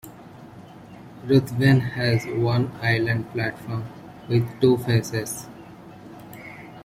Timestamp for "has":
1.79-2.25